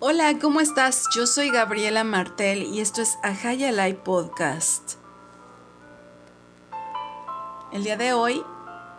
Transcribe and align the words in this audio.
Hola, 0.00 0.38
¿cómo 0.40 0.60
estás? 0.60 1.06
Yo 1.12 1.26
soy 1.26 1.50
Gabriela 1.50 2.04
Martel 2.04 2.62
y 2.62 2.78
esto 2.78 3.02
es 3.02 3.18
Ajaya 3.24 3.72
Live 3.72 3.98
Podcast. 4.04 4.92
El 7.72 7.82
día 7.82 7.96
de 7.96 8.12
hoy 8.12 8.40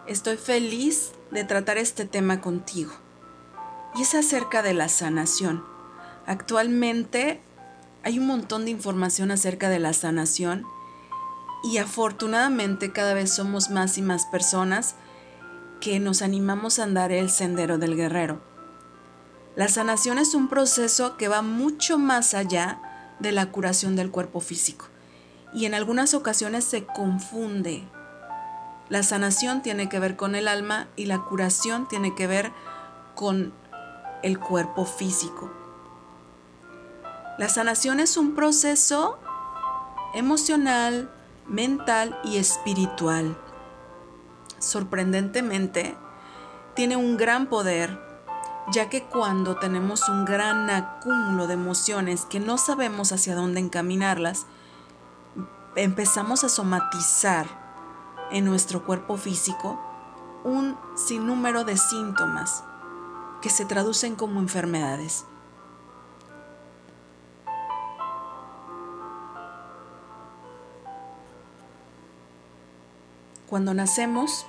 estoy 0.08 0.36
feliz 0.36 1.14
de 1.32 1.46
tratar 1.46 1.78
este 1.78 2.04
tema 2.04 2.42
contigo 2.42 2.92
y 3.96 4.02
es 4.02 4.14
acerca 4.14 4.62
de 4.62 4.74
la 4.74 4.90
sanación. 4.90 5.64
Actualmente 6.26 7.40
hay 8.04 8.20
un 8.20 8.28
montón 8.28 8.66
de 8.66 8.72
información 8.72 9.32
acerca 9.32 9.70
de 9.70 9.80
la 9.80 9.94
sanación 9.94 10.66
y 11.64 11.78
afortunadamente 11.78 12.92
cada 12.92 13.14
vez 13.14 13.34
somos 13.34 13.70
más 13.70 13.98
y 13.98 14.02
más 14.02 14.26
personas 14.26 14.96
que 15.80 16.02
nos 16.02 16.22
animamos 16.22 16.78
a 16.78 16.84
andar 16.84 17.14
el 17.14 17.30
sendero 17.30 17.78
del 17.78 17.96
guerrero. 17.96 18.49
La 19.56 19.68
sanación 19.68 20.20
es 20.20 20.36
un 20.36 20.48
proceso 20.48 21.18
que 21.18 21.28
va 21.28 21.42
mucho 21.42 21.98
más 21.98 22.34
allá 22.34 22.80
de 23.20 23.32
la 23.32 23.52
curación 23.52 23.96
del 23.96 24.12
cuerpo 24.12 24.40
físico 24.40 24.86
y 25.54 25.66
en 25.66 25.74
algunas 25.74 26.14
ocasiones 26.14 26.64
se 26.64 26.86
confunde. 26.86 27.88
La 28.90 29.04
sanación 29.04 29.62
tiene 29.62 29.90
que 29.90 30.00
ver 30.00 30.16
con 30.16 30.36
el 30.36 30.48
alma 30.48 30.88
y 30.96 31.06
la 31.06 31.20
curación 31.20 31.88
tiene 31.88 32.16
que 32.16 32.28
ver 32.28 32.52
con 33.16 33.54
el 34.24 34.40
cuerpo 34.40 34.86
físico. 34.86 35.52
La 37.38 37.50
sanación 37.50 38.00
es 38.00 38.18
un 38.18 38.36
proceso 38.36 39.18
emocional, 40.14 41.10
mental 41.48 42.20
y 42.24 42.38
espiritual. 42.38 43.38
Sorprendentemente, 44.60 45.96
tiene 46.76 46.98
un 46.98 47.18
gran 47.18 47.48
poder 47.48 48.09
ya 48.72 48.90
que 48.90 49.04
cuando 49.04 49.56
tenemos 49.56 50.10
un 50.10 50.26
gran 50.26 50.70
acúmulo 50.70 51.48
de 51.48 51.56
emociones 51.56 52.26
que 52.26 52.40
no 52.40 52.58
sabemos 52.58 53.12
hacia 53.12 53.36
dónde 53.36 53.60
encaminarlas, 53.60 54.46
empezamos 55.76 56.44
a 56.44 56.50
somatizar 56.50 57.48
en 58.32 58.46
nuestro 58.46 58.86
cuerpo 58.86 59.18
físico 59.18 59.80
un 60.44 60.78
sinnúmero 60.96 61.64
de 61.64 61.78
síntomas 61.78 62.64
que 63.42 63.50
se 63.50 63.66
traducen 63.66 64.16
como 64.16 64.40
enfermedades. 64.40 65.26
Cuando 73.48 73.74
nacemos, 73.74 74.46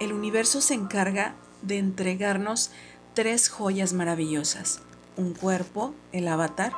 el 0.00 0.12
universo 0.12 0.60
se 0.60 0.74
encarga 0.74 1.36
de 1.62 1.78
entregarnos 1.78 2.72
tres 3.14 3.48
joyas 3.48 3.92
maravillosas. 3.92 4.80
Un 5.16 5.34
cuerpo, 5.34 5.94
el 6.12 6.28
avatar, 6.28 6.72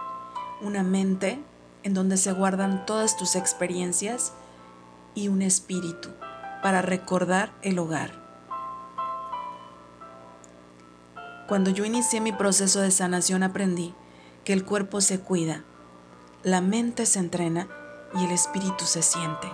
una 0.61 0.83
mente 0.83 1.39
en 1.83 1.95
donde 1.95 2.17
se 2.17 2.33
guardan 2.33 2.86
todas 2.86 3.17
tus 3.17 3.36
experiencias 3.36 4.33
y 5.14 5.28
un 5.28 5.42
espíritu 5.42 6.11
para 6.62 6.83
recordar 6.83 7.53
el 7.62 7.78
hogar. 7.78 8.12
Cuando 11.48 11.70
yo 11.70 11.84
inicié 11.84 12.20
mi 12.20 12.33
proceso 12.33 12.81
de 12.81 12.91
sanación 12.91 13.42
aprendí 13.42 13.95
que 14.45 14.53
el 14.53 14.64
cuerpo 14.64 15.01
se 15.01 15.20
cuida, 15.20 15.64
la 16.42 16.61
mente 16.61 17.06
se 17.06 17.19
entrena 17.19 17.69
y 18.14 18.25
el 18.25 18.31
espíritu 18.31 18.84
se 18.84 19.03
siente. 19.03 19.48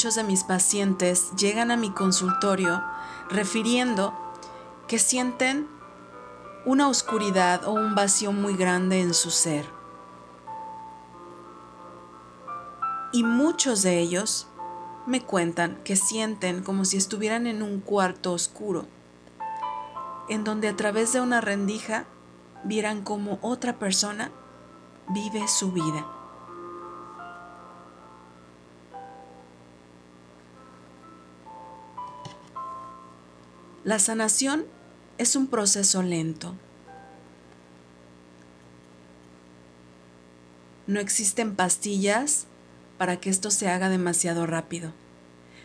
Muchos 0.00 0.14
de 0.14 0.24
mis 0.24 0.44
pacientes 0.44 1.30
llegan 1.36 1.70
a 1.70 1.76
mi 1.76 1.90
consultorio 1.90 2.82
refiriendo 3.28 4.14
que 4.88 4.98
sienten 4.98 5.68
una 6.64 6.88
oscuridad 6.88 7.66
o 7.66 7.72
un 7.72 7.94
vacío 7.94 8.32
muy 8.32 8.56
grande 8.56 9.02
en 9.02 9.12
su 9.12 9.30
ser. 9.30 9.66
Y 13.12 13.24
muchos 13.24 13.82
de 13.82 13.98
ellos 13.98 14.48
me 15.04 15.20
cuentan 15.20 15.78
que 15.84 15.96
sienten 15.96 16.62
como 16.62 16.86
si 16.86 16.96
estuvieran 16.96 17.46
en 17.46 17.62
un 17.62 17.80
cuarto 17.80 18.32
oscuro, 18.32 18.86
en 20.30 20.44
donde 20.44 20.68
a 20.68 20.76
través 20.76 21.12
de 21.12 21.20
una 21.20 21.42
rendija 21.42 22.06
vieran 22.64 23.02
como 23.02 23.38
otra 23.42 23.78
persona 23.78 24.30
vive 25.10 25.46
su 25.46 25.72
vida. 25.72 26.19
La 33.82 33.98
sanación 33.98 34.66
es 35.16 35.36
un 35.36 35.46
proceso 35.46 36.02
lento. 36.02 36.54
No 40.86 41.00
existen 41.00 41.56
pastillas 41.56 42.46
para 42.98 43.18
que 43.18 43.30
esto 43.30 43.50
se 43.50 43.70
haga 43.70 43.88
demasiado 43.88 44.46
rápido. 44.46 44.92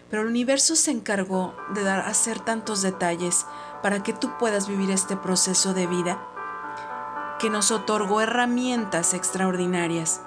Pero 0.09 0.22
el 0.22 0.30
universo 0.30 0.78
se 0.78 0.92
encargó 0.92 1.58
de 1.74 1.84
dar 1.84 2.08
hacer 2.08 2.40
tantos 2.40 2.81
detalles 2.81 3.46
para 3.84 4.02
que 4.02 4.14
tú 4.14 4.38
puedas 4.40 4.70
vivir 4.70 4.92
este 4.92 5.18
proceso 5.18 5.74
de 5.74 5.86
vida 5.86 6.26
que 7.42 7.50
nos 7.50 7.70
otorgó 7.72 8.22
herramientas 8.22 9.14
extraordinarias. 9.14 10.22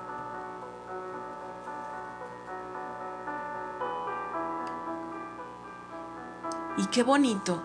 Y 6.77 6.85
qué 6.89 7.03
bonito 7.03 7.63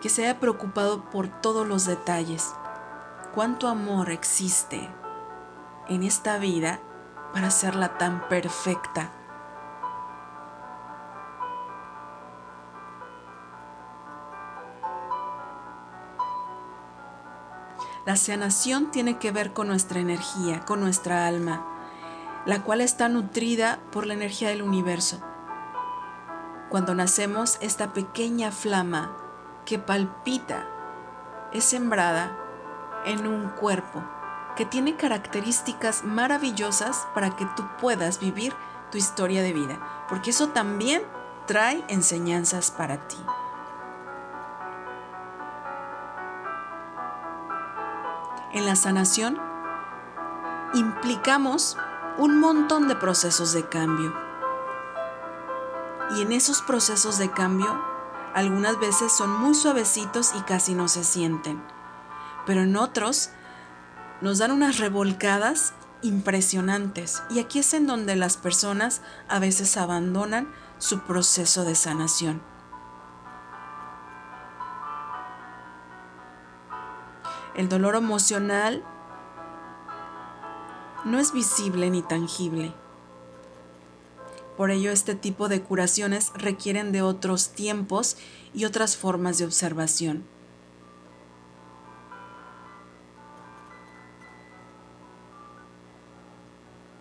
que 0.00 0.08
se 0.08 0.24
haya 0.24 0.40
preocupado 0.40 1.04
por 1.10 1.28
todos 1.28 1.66
los 1.66 1.86
detalles. 1.86 2.54
Cuánto 3.34 3.68
amor 3.68 4.10
existe 4.10 4.88
en 5.88 6.02
esta 6.02 6.38
vida 6.38 6.80
para 7.32 7.48
hacerla 7.48 7.98
tan 7.98 8.28
perfecta. 8.28 9.12
La 18.06 18.14
sanación 18.14 18.92
tiene 18.92 19.18
que 19.18 19.32
ver 19.32 19.52
con 19.52 19.66
nuestra 19.66 19.98
energía, 19.98 20.60
con 20.60 20.80
nuestra 20.80 21.26
alma, 21.26 21.66
la 22.46 22.62
cual 22.62 22.80
está 22.80 23.08
nutrida 23.08 23.80
por 23.90 24.06
la 24.06 24.14
energía 24.14 24.48
del 24.48 24.62
universo. 24.62 25.20
Cuando 26.70 26.94
nacemos, 26.94 27.58
esta 27.60 27.92
pequeña 27.92 28.52
flama 28.52 29.25
que 29.66 29.78
palpita 29.78 30.64
es 31.52 31.64
sembrada 31.64 32.34
en 33.04 33.26
un 33.26 33.50
cuerpo 33.50 34.02
que 34.56 34.64
tiene 34.64 34.96
características 34.96 36.04
maravillosas 36.04 37.06
para 37.14 37.36
que 37.36 37.44
tú 37.56 37.64
puedas 37.78 38.20
vivir 38.20 38.54
tu 38.90 38.96
historia 38.96 39.42
de 39.42 39.52
vida, 39.52 40.06
porque 40.08 40.30
eso 40.30 40.48
también 40.48 41.02
trae 41.46 41.84
enseñanzas 41.88 42.70
para 42.70 43.06
ti. 43.08 43.18
En 48.52 48.64
la 48.64 48.76
sanación 48.76 49.38
implicamos 50.72 51.76
un 52.16 52.40
montón 52.40 52.88
de 52.88 52.96
procesos 52.96 53.52
de 53.52 53.68
cambio. 53.68 54.14
Y 56.16 56.22
en 56.22 56.32
esos 56.32 56.62
procesos 56.62 57.18
de 57.18 57.30
cambio 57.30 57.78
algunas 58.36 58.78
veces 58.78 59.12
son 59.12 59.30
muy 59.30 59.54
suavecitos 59.54 60.34
y 60.34 60.42
casi 60.42 60.74
no 60.74 60.88
se 60.88 61.04
sienten, 61.04 61.58
pero 62.44 62.64
en 62.64 62.76
otros 62.76 63.30
nos 64.20 64.36
dan 64.36 64.50
unas 64.50 64.76
revolcadas 64.76 65.72
impresionantes 66.02 67.22
y 67.30 67.38
aquí 67.38 67.60
es 67.60 67.72
en 67.72 67.86
donde 67.86 68.14
las 68.14 68.36
personas 68.36 69.00
a 69.30 69.38
veces 69.38 69.78
abandonan 69.78 70.52
su 70.76 71.00
proceso 71.00 71.64
de 71.64 71.74
sanación. 71.74 72.42
El 77.54 77.70
dolor 77.70 77.96
emocional 77.96 78.84
no 81.06 81.18
es 81.18 81.32
visible 81.32 81.88
ni 81.88 82.02
tangible 82.02 82.74
por 84.56 84.70
ello, 84.70 84.90
este 84.90 85.14
tipo 85.14 85.48
de 85.48 85.60
curaciones 85.62 86.32
requieren 86.34 86.90
de 86.90 87.02
otros 87.02 87.50
tiempos 87.50 88.16
y 88.54 88.64
otras 88.64 88.96
formas 88.96 89.38
de 89.38 89.44
observación. 89.44 90.24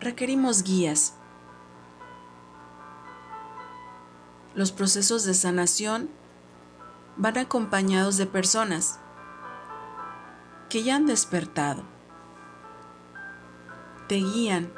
Requerimos 0.01 0.63
guías. 0.63 1.13
Los 4.53 4.71
procesos 4.71 5.23
de 5.23 5.33
sanación 5.33 6.09
van 7.17 7.37
acompañados 7.37 8.17
de 8.17 8.25
personas 8.25 8.99
que 10.69 10.83
ya 10.83 10.97
han 10.97 11.05
despertado. 11.05 11.83
Te 14.07 14.15
guían 14.15 14.71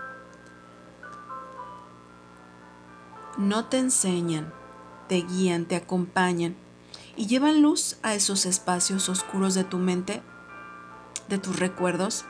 no 3.38 3.66
te 3.66 3.78
enseñan, 3.78 4.51
te 5.07 5.22
guían, 5.22 5.66
te 5.66 5.75
acompañan 5.75 6.56
y 7.16 7.28
llevan 7.28 7.62
luz 7.62 7.98
a 8.04 8.16
esos 8.16 8.45
espacios 8.45 9.10
oscuros 9.10 9.54
de 9.54 9.63
tu 9.63 9.78
mente, 9.78 10.22
de 11.30 11.38
tus 11.38 11.60
recuerdos, 11.60 12.25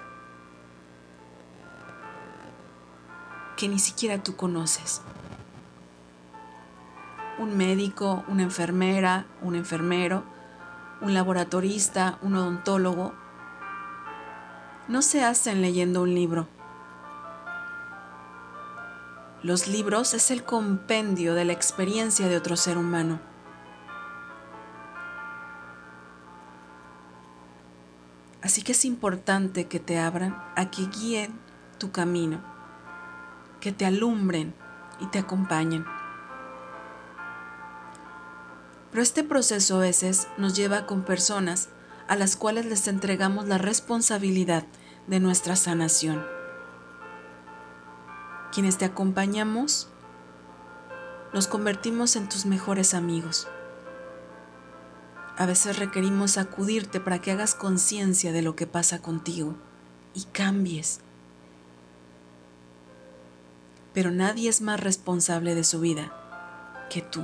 que 3.55 3.67
ni 3.67 3.79
siquiera 3.79 4.21
tú 4.21 4.35
conoces. 4.35 5.01
Un 7.39 7.55
médico, 7.55 8.23
una 8.27 8.43
enfermera, 8.43 9.25
un 9.41 9.55
enfermero, 9.55 10.23
un 11.01 11.13
laboratorista, 11.13 12.17
un 12.21 12.35
odontólogo, 12.35 13.13
no 14.87 15.01
se 15.01 15.23
hacen 15.23 15.61
leyendo 15.61 16.01
un 16.01 16.13
libro. 16.13 16.47
Los 19.47 19.69
libros 19.69 20.13
es 20.13 20.29
el 20.29 20.43
compendio 20.43 21.33
de 21.33 21.45
la 21.45 21.53
experiencia 21.53 22.27
de 22.27 22.35
otro 22.35 22.57
ser 22.57 22.77
humano. 22.77 23.21
Así 28.41 28.61
que 28.61 28.73
es 28.73 28.83
importante 28.83 29.67
que 29.67 29.79
te 29.79 29.99
abran 29.99 30.37
a 30.57 30.69
que 30.69 30.87
guíen 30.87 31.39
tu 31.77 31.91
camino, 31.91 32.41
que 33.61 33.71
te 33.71 33.85
alumbren 33.85 34.53
y 34.99 35.05
te 35.05 35.19
acompañen. 35.19 35.85
Pero 38.91 39.01
este 39.01 39.23
proceso 39.23 39.77
a 39.77 39.83
veces 39.83 40.27
nos 40.37 40.57
lleva 40.57 40.85
con 40.85 41.03
personas 41.03 41.69
a 42.09 42.17
las 42.17 42.35
cuales 42.35 42.65
les 42.65 42.85
entregamos 42.89 43.47
la 43.47 43.57
responsabilidad 43.57 44.65
de 45.07 45.21
nuestra 45.21 45.55
sanación. 45.55 46.36
Quienes 48.57 48.79
te 48.79 48.85
acompañamos, 48.85 49.87
nos 51.31 51.45
convertimos 51.45 52.15
en 52.15 52.27
tus 52.27 52.47
mejores 52.47 52.95
amigos. 52.95 53.47
A 55.37 55.45
veces 55.45 55.77
requerimos 55.77 56.39
acudirte 56.39 56.99
para 56.99 57.21
que 57.21 57.29
hagas 57.29 57.53
conciencia 57.53 58.31
de 58.31 58.41
lo 58.41 58.55
que 58.55 58.65
pasa 58.65 58.99
contigo 58.99 59.53
y 60.15 60.23
cambies. 60.23 61.01
Pero 63.93 64.09
nadie 64.09 64.49
es 64.49 64.61
más 64.61 64.79
responsable 64.79 65.53
de 65.53 65.63
su 65.63 65.79
vida 65.79 66.11
que 66.89 67.03
tú. 67.03 67.21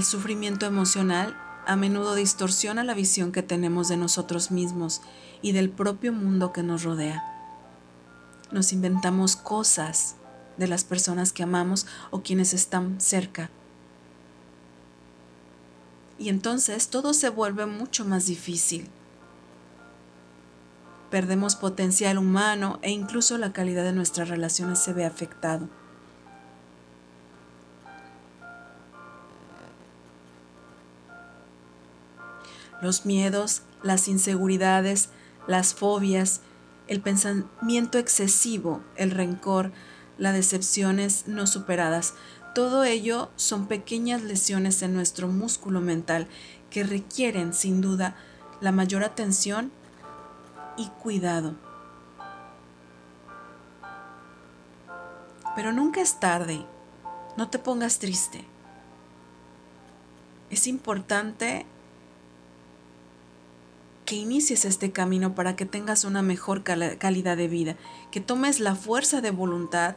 El 0.00 0.06
sufrimiento 0.06 0.64
emocional 0.64 1.36
a 1.66 1.76
menudo 1.76 2.14
distorsiona 2.14 2.84
la 2.84 2.94
visión 2.94 3.32
que 3.32 3.42
tenemos 3.42 3.88
de 3.88 3.98
nosotros 3.98 4.50
mismos 4.50 5.02
y 5.42 5.52
del 5.52 5.68
propio 5.68 6.14
mundo 6.14 6.54
que 6.54 6.62
nos 6.62 6.84
rodea. 6.84 7.22
Nos 8.50 8.72
inventamos 8.72 9.36
cosas 9.36 10.14
de 10.56 10.68
las 10.68 10.84
personas 10.84 11.34
que 11.34 11.42
amamos 11.42 11.86
o 12.10 12.22
quienes 12.22 12.54
están 12.54 12.98
cerca. 12.98 13.50
Y 16.18 16.30
entonces 16.30 16.88
todo 16.88 17.12
se 17.12 17.28
vuelve 17.28 17.66
mucho 17.66 18.06
más 18.06 18.24
difícil. 18.24 18.88
Perdemos 21.10 21.56
potencial 21.56 22.16
humano 22.16 22.78
e 22.80 22.90
incluso 22.90 23.36
la 23.36 23.52
calidad 23.52 23.84
de 23.84 23.92
nuestras 23.92 24.30
relaciones 24.30 24.78
se 24.78 24.94
ve 24.94 25.04
afectado. 25.04 25.68
Los 32.80 33.06
miedos, 33.06 33.62
las 33.82 34.08
inseguridades, 34.08 35.10
las 35.46 35.74
fobias, 35.74 36.40
el 36.86 37.00
pensamiento 37.00 37.98
excesivo, 37.98 38.82
el 38.96 39.10
rencor, 39.10 39.72
las 40.18 40.34
decepciones 40.34 41.24
no 41.26 41.46
superadas. 41.46 42.14
Todo 42.54 42.84
ello 42.84 43.30
son 43.36 43.66
pequeñas 43.66 44.22
lesiones 44.22 44.82
en 44.82 44.94
nuestro 44.94 45.28
músculo 45.28 45.80
mental 45.80 46.26
que 46.68 46.84
requieren 46.84 47.54
sin 47.54 47.80
duda 47.80 48.16
la 48.60 48.72
mayor 48.72 49.04
atención 49.04 49.70
y 50.76 50.88
cuidado. 51.02 51.54
Pero 55.54 55.72
nunca 55.72 56.00
es 56.00 56.20
tarde, 56.20 56.64
no 57.36 57.48
te 57.48 57.58
pongas 57.58 57.98
triste. 57.98 58.44
Es 60.48 60.66
importante 60.66 61.66
que 64.10 64.16
inicies 64.16 64.64
este 64.64 64.90
camino 64.90 65.36
para 65.36 65.54
que 65.54 65.66
tengas 65.66 66.02
una 66.02 66.20
mejor 66.20 66.64
calidad 66.64 67.36
de 67.36 67.46
vida, 67.46 67.76
que 68.10 68.20
tomes 68.20 68.58
la 68.58 68.74
fuerza 68.74 69.20
de 69.20 69.30
voluntad 69.30 69.94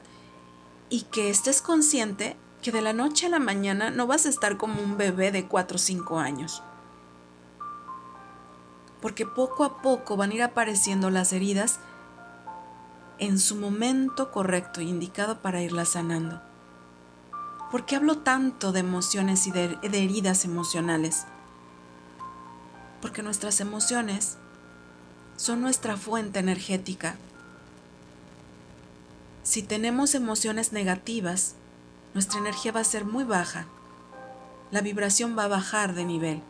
y 0.92 1.02
que 1.02 1.32
estés 1.32 1.64
consciente 1.64 2.38
que 2.62 2.72
de 2.72 2.84
la 2.84 2.94
noche 2.94 3.26
a 3.26 3.30
la 3.30 3.40
mañana 3.40 3.90
no 3.90 4.06
vas 4.06 4.28
a 4.28 4.30
estar 4.30 4.58
como 4.58 4.84
un 4.84 4.98
bebé 4.98 5.32
de 5.32 5.48
4 5.48 5.78
o 5.78 5.80
5 5.80 6.20
años. 6.20 6.62
Porque 9.02 9.26
poco 9.26 9.64
a 9.64 9.82
poco 9.82 10.16
van 10.16 10.30
a 10.30 10.36
ir 10.36 10.44
apareciendo 10.44 11.10
las 11.10 11.34
heridas 11.34 11.80
en 13.18 13.40
su 13.40 13.56
momento 13.56 14.30
correcto 14.30 14.80
e 14.80 14.84
indicado 14.84 15.42
para 15.42 15.64
irlas 15.64 15.90
sanando. 15.90 16.40
¿Por 17.72 17.88
qué 17.88 17.96
hablo 17.96 18.20
tanto 18.20 18.74
de 18.74 18.82
emociones 18.82 19.48
y 19.48 19.52
de 19.52 19.80
heridas 19.82 20.46
emocionales? 20.46 21.26
Porque 23.04 23.22
nuestras 23.22 23.60
emociones 23.60 24.38
son 25.36 25.62
nuestra 25.62 25.98
fuente 25.98 26.40
energética. 26.40 27.18
Si 29.44 29.62
tenemos 29.62 30.16
emociones 30.16 30.72
negativas, 30.72 31.56
nuestra 32.14 32.40
energía 32.40 32.72
va 32.72 32.80
a 32.80 32.86
ser 32.86 33.04
muy 33.04 33.26
baja. 33.26 33.66
La 34.72 34.80
vibración 34.80 35.38
va 35.38 35.44
a 35.44 35.50
bajar 35.50 35.96
de 35.96 36.06
nivel. 36.06 36.42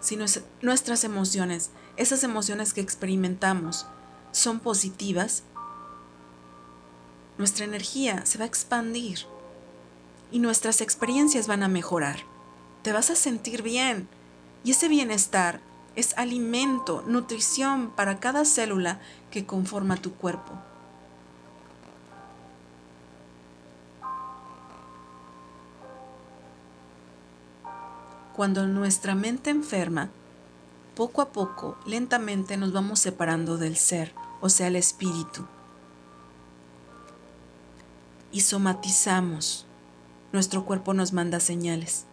Si 0.00 0.18
nuestras 0.60 1.02
emociones, 1.02 1.70
esas 1.96 2.22
emociones 2.22 2.74
que 2.74 2.82
experimentamos, 2.82 3.86
son 4.32 4.60
positivas, 4.60 5.44
nuestra 7.38 7.64
energía 7.64 8.26
se 8.26 8.36
va 8.36 8.44
a 8.44 8.48
expandir 8.48 9.20
y 10.30 10.40
nuestras 10.40 10.82
experiencias 10.82 11.46
van 11.46 11.62
a 11.62 11.68
mejorar. 11.68 12.18
Te 12.82 12.92
vas 12.92 13.08
a 13.08 13.16
sentir 13.16 13.62
bien, 13.62 14.10
y 14.66 14.72
ese 14.72 14.88
bienestar 14.88 15.60
es 15.94 16.18
alimento, 16.18 17.04
nutrición 17.06 17.92
para 17.92 18.18
cada 18.18 18.44
célula 18.44 18.98
que 19.30 19.46
conforma 19.46 19.94
tu 19.94 20.12
cuerpo. 20.14 20.54
Cuando 28.34 28.66
nuestra 28.66 29.14
mente 29.14 29.50
enferma, 29.50 30.10
poco 30.96 31.22
a 31.22 31.28
poco, 31.28 31.78
lentamente 31.86 32.56
nos 32.56 32.72
vamos 32.72 32.98
separando 32.98 33.58
del 33.58 33.76
ser, 33.76 34.12
o 34.40 34.48
sea, 34.48 34.66
el 34.66 34.74
espíritu. 34.74 35.46
Y 38.32 38.40
somatizamos. 38.40 39.64
Nuestro 40.32 40.64
cuerpo 40.64 40.92
nos 40.92 41.12
manda 41.12 41.38
señales. 41.38 42.04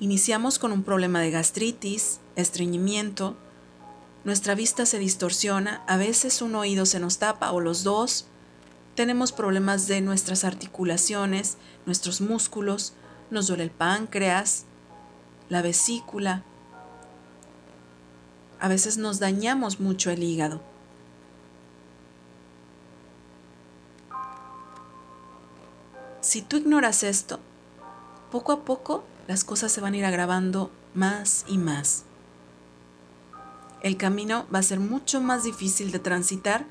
Iniciamos 0.00 0.58
con 0.58 0.72
un 0.72 0.82
problema 0.82 1.20
de 1.20 1.30
gastritis, 1.30 2.20
estreñimiento, 2.34 3.36
nuestra 4.24 4.54
vista 4.54 4.86
se 4.86 4.98
distorsiona, 4.98 5.84
a 5.86 5.98
veces 5.98 6.40
un 6.40 6.54
oído 6.54 6.86
se 6.86 7.00
nos 7.00 7.18
tapa 7.18 7.52
o 7.52 7.60
los 7.60 7.84
dos, 7.84 8.24
tenemos 8.94 9.30
problemas 9.30 9.88
de 9.88 10.00
nuestras 10.00 10.44
articulaciones, 10.44 11.58
nuestros 11.84 12.22
músculos, 12.22 12.94
nos 13.30 13.46
duele 13.46 13.64
el 13.64 13.70
páncreas, 13.70 14.64
la 15.50 15.60
vesícula, 15.60 16.44
a 18.58 18.68
veces 18.68 18.96
nos 18.96 19.18
dañamos 19.18 19.80
mucho 19.80 20.10
el 20.10 20.22
hígado. 20.22 20.62
Si 26.22 26.40
tú 26.40 26.56
ignoras 26.56 27.02
esto, 27.02 27.38
poco 28.30 28.52
a 28.52 28.64
poco 28.64 29.04
las 29.26 29.44
cosas 29.44 29.72
se 29.72 29.80
van 29.80 29.94
a 29.94 29.96
ir 29.96 30.04
agravando 30.04 30.70
más 30.94 31.44
y 31.48 31.58
más. 31.58 32.04
El 33.82 33.96
camino 33.96 34.46
va 34.52 34.58
a 34.58 34.62
ser 34.62 34.80
mucho 34.80 35.20
más 35.20 35.44
difícil 35.44 35.90
de 35.90 35.98
transitar 35.98 36.66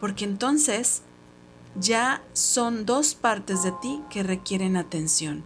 porque 0.00 0.24
entonces 0.24 1.02
ya 1.78 2.22
son 2.32 2.86
dos 2.86 3.14
partes 3.14 3.62
de 3.62 3.72
ti 3.82 4.02
que 4.10 4.22
requieren 4.22 4.76
atención. 4.76 5.44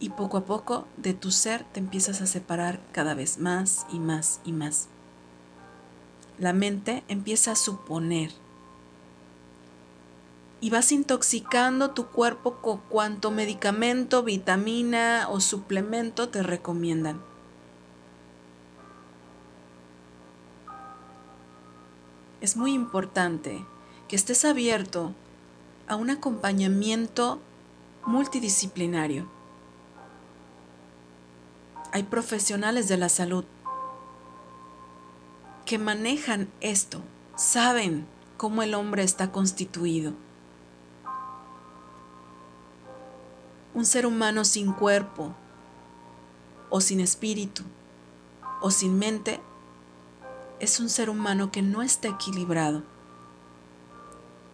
Y 0.00 0.10
poco 0.10 0.36
a 0.36 0.44
poco 0.44 0.86
de 0.96 1.14
tu 1.14 1.32
ser 1.32 1.64
te 1.72 1.80
empiezas 1.80 2.20
a 2.20 2.26
separar 2.26 2.80
cada 2.92 3.14
vez 3.14 3.38
más 3.38 3.86
y 3.90 3.98
más 3.98 4.40
y 4.44 4.52
más. 4.52 4.88
La 6.38 6.52
mente 6.52 7.02
empieza 7.08 7.52
a 7.52 7.56
suponer 7.56 8.30
y 10.60 10.70
vas 10.70 10.90
intoxicando 10.90 11.90
tu 11.90 12.06
cuerpo 12.06 12.56
con 12.56 12.78
cuanto 12.88 13.30
medicamento, 13.30 14.22
vitamina 14.22 15.28
o 15.30 15.40
suplemento 15.40 16.28
te 16.28 16.42
recomiendan. 16.42 17.20
Es 22.40 22.56
muy 22.56 22.72
importante 22.72 23.64
que 24.08 24.16
estés 24.16 24.44
abierto 24.44 25.12
a 25.86 25.96
un 25.96 26.10
acompañamiento 26.10 27.40
multidisciplinario. 28.06 29.28
Hay 31.92 32.04
profesionales 32.04 32.88
de 32.88 32.96
la 32.96 33.08
salud 33.08 33.44
que 35.64 35.78
manejan 35.78 36.48
esto, 36.60 37.02
saben 37.36 38.06
cómo 38.36 38.62
el 38.62 38.74
hombre 38.74 39.02
está 39.02 39.32
constituido. 39.32 40.14
Un 43.78 43.86
ser 43.86 44.06
humano 44.06 44.44
sin 44.44 44.72
cuerpo, 44.72 45.36
o 46.68 46.80
sin 46.80 46.98
espíritu, 46.98 47.62
o 48.60 48.72
sin 48.72 48.98
mente, 48.98 49.38
es 50.58 50.80
un 50.80 50.88
ser 50.88 51.08
humano 51.08 51.52
que 51.52 51.62
no 51.62 51.82
está 51.82 52.08
equilibrado. 52.08 52.82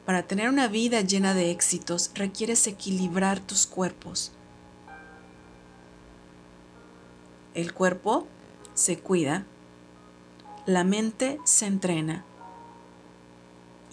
Para 0.05 0.25
tener 0.25 0.51
una 0.51 0.69
vida 0.69 1.01
llena 1.01 1.33
de 1.33 1.53
éxitos 1.53 2.11
requieres 2.15 2.67
equilibrar 2.67 3.41
tus 3.41 3.67
cuerpos. 3.67 4.31
El 7.55 7.73
cuerpo 7.73 8.27
se 8.75 8.99
cuida, 8.99 9.47
la 10.67 10.85
mente 10.85 11.41
se 11.45 11.65
entrena 11.65 12.27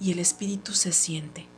y 0.02 0.12
el 0.12 0.20
espíritu 0.20 0.74
se 0.74 0.92
siente. 0.92 1.51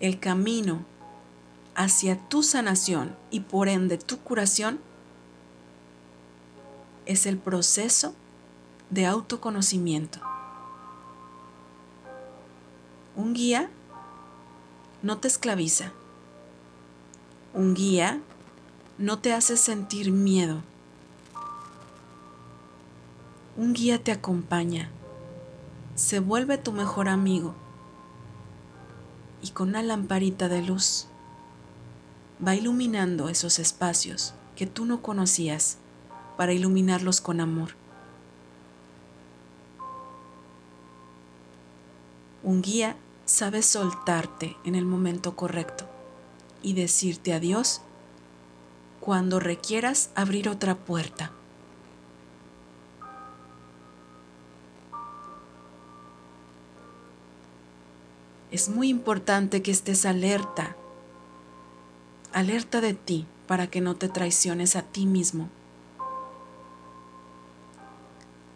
El 0.00 0.18
camino 0.18 0.82
hacia 1.74 2.18
tu 2.28 2.42
sanación 2.42 3.14
y 3.30 3.40
por 3.40 3.68
ende 3.68 3.98
tu 3.98 4.18
curación 4.18 4.80
es 7.04 7.26
el 7.26 7.36
proceso 7.36 8.14
de 8.88 9.04
autoconocimiento. 9.04 10.20
Un 13.14 13.34
guía 13.34 13.68
no 15.02 15.18
te 15.18 15.28
esclaviza. 15.28 15.92
Un 17.52 17.74
guía 17.74 18.20
no 18.96 19.18
te 19.18 19.34
hace 19.34 19.58
sentir 19.58 20.12
miedo. 20.12 20.62
Un 23.58 23.74
guía 23.74 24.02
te 24.02 24.12
acompaña, 24.12 24.88
se 25.94 26.20
vuelve 26.20 26.56
tu 26.56 26.72
mejor 26.72 27.08
amigo 27.08 27.54
y 29.42 29.50
con 29.50 29.70
una 29.70 29.82
lamparita 29.82 30.48
de 30.48 30.62
luz 30.62 31.06
va 32.46 32.54
iluminando 32.54 33.28
esos 33.28 33.58
espacios 33.58 34.34
que 34.56 34.66
tú 34.66 34.84
no 34.84 35.02
conocías 35.02 35.78
para 36.36 36.52
iluminarlos 36.52 37.20
con 37.20 37.40
amor. 37.40 37.70
Un 42.42 42.62
guía 42.62 42.96
sabe 43.26 43.62
soltarte 43.62 44.56
en 44.64 44.74
el 44.74 44.84
momento 44.84 45.36
correcto 45.36 45.86
y 46.62 46.72
decirte 46.72 47.32
adiós 47.32 47.82
cuando 49.00 49.40
requieras 49.40 50.10
abrir 50.14 50.48
otra 50.48 50.74
puerta. 50.76 51.32
Es 58.50 58.68
muy 58.68 58.88
importante 58.88 59.62
que 59.62 59.70
estés 59.70 60.04
alerta, 60.04 60.74
alerta 62.32 62.80
de 62.80 62.94
ti 62.94 63.26
para 63.46 63.68
que 63.68 63.80
no 63.80 63.94
te 63.94 64.08
traiciones 64.08 64.74
a 64.74 64.82
ti 64.82 65.06
mismo. 65.06 65.48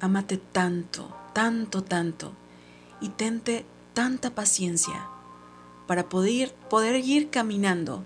Amate 0.01 0.37
tanto, 0.37 1.15
tanto, 1.33 1.85
tanto 1.85 2.33
y 3.01 3.11
tente 3.11 3.65
tanta 3.93 4.35
paciencia 4.35 5.07
para 5.87 6.09
poder, 6.09 6.53
poder 6.69 6.97
ir 6.97 7.31
caminando 7.31 8.05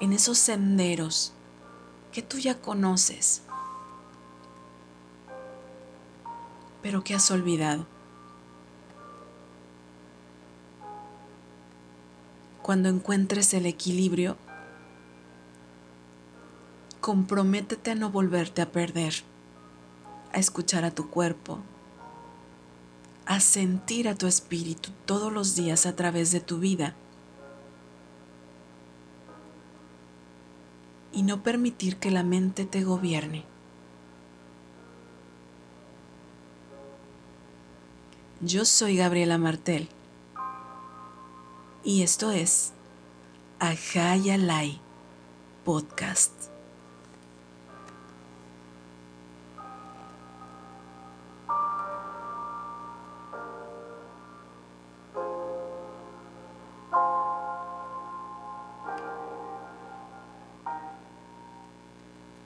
en 0.00 0.12
esos 0.12 0.38
senderos 0.38 1.32
que 2.10 2.22
tú 2.22 2.38
ya 2.38 2.60
conoces, 2.60 3.42
pero 6.82 7.04
que 7.04 7.14
has 7.14 7.30
olvidado. 7.30 7.91
Cuando 12.62 12.88
encuentres 12.88 13.54
el 13.54 13.66
equilibrio, 13.66 14.36
comprométete 17.00 17.90
a 17.90 17.94
no 17.96 18.10
volverte 18.10 18.62
a 18.62 18.70
perder, 18.70 19.14
a 20.32 20.38
escuchar 20.38 20.84
a 20.84 20.92
tu 20.92 21.10
cuerpo, 21.10 21.58
a 23.26 23.40
sentir 23.40 24.08
a 24.08 24.14
tu 24.14 24.28
espíritu 24.28 24.90
todos 25.06 25.32
los 25.32 25.56
días 25.56 25.86
a 25.86 25.96
través 25.96 26.30
de 26.30 26.38
tu 26.38 26.60
vida 26.60 26.94
y 31.12 31.24
no 31.24 31.42
permitir 31.42 31.96
que 31.96 32.12
la 32.12 32.22
mente 32.22 32.64
te 32.64 32.84
gobierne. 32.84 33.44
Yo 38.40 38.64
soy 38.64 38.96
Gabriela 38.96 39.36
Martel 39.36 39.88
y 41.84 42.02
esto 42.02 42.30
es 42.30 42.72
Ajayalai 43.58 44.80
Podcast. 45.64 46.51